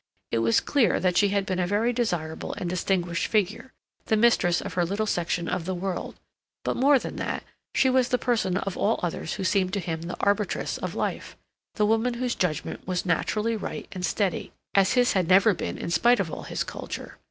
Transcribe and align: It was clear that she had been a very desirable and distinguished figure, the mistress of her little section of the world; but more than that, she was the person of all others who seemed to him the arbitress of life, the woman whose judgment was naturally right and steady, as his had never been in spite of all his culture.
It 0.31 0.39
was 0.39 0.59
clear 0.61 0.99
that 0.99 1.15
she 1.15 1.27
had 1.29 1.45
been 1.45 1.59
a 1.59 1.67
very 1.67 1.93
desirable 1.93 2.53
and 2.53 2.67
distinguished 2.67 3.27
figure, 3.27 3.71
the 4.07 4.17
mistress 4.17 4.59
of 4.59 4.73
her 4.73 4.83
little 4.83 5.05
section 5.05 5.47
of 5.47 5.65
the 5.65 5.75
world; 5.75 6.15
but 6.63 6.75
more 6.75 6.97
than 6.97 7.17
that, 7.17 7.43
she 7.75 7.87
was 7.87 8.09
the 8.09 8.17
person 8.17 8.57
of 8.57 8.75
all 8.75 8.99
others 9.03 9.33
who 9.33 9.43
seemed 9.43 9.73
to 9.73 9.79
him 9.79 10.01
the 10.01 10.17
arbitress 10.19 10.79
of 10.79 10.95
life, 10.95 11.37
the 11.75 11.85
woman 11.85 12.15
whose 12.15 12.33
judgment 12.33 12.87
was 12.87 13.05
naturally 13.05 13.55
right 13.55 13.87
and 13.91 14.03
steady, 14.03 14.51
as 14.73 14.93
his 14.93 15.13
had 15.13 15.27
never 15.27 15.53
been 15.53 15.77
in 15.77 15.91
spite 15.91 16.19
of 16.19 16.31
all 16.31 16.45
his 16.45 16.63
culture. 16.63 17.19